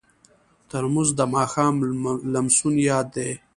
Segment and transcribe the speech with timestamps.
[0.69, 1.75] ترموز د ماښام
[2.33, 3.29] لمسون یاد دی.